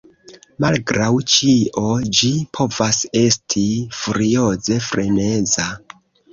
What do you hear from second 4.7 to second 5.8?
freneza.